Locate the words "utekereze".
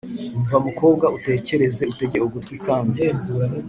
1.17-1.81